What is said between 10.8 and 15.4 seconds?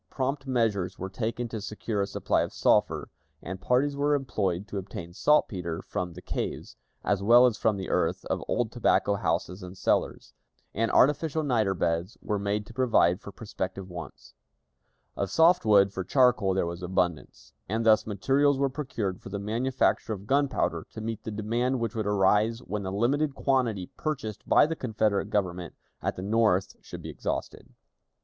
artificial niter beds were made to provide for prospective wants. Of